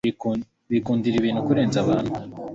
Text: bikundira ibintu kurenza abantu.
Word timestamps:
bikundira 0.71 1.15
ibintu 1.17 1.45
kurenza 1.47 1.77
abantu. 1.83 2.13